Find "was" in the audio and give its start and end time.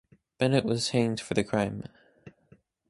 0.65-0.89